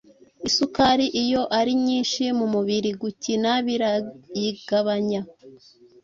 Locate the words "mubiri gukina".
2.53-3.51